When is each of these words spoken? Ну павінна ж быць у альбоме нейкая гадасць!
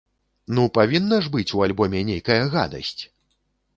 Ну 0.59 0.63
павінна 0.77 1.19
ж 1.27 1.31
быць 1.37 1.55
у 1.59 1.63
альбоме 1.67 1.99
нейкая 2.09 2.41
гадасць! 2.55 2.99